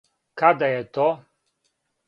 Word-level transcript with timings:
Када 0.41 0.69
је 0.71 0.81
то? 0.99 1.07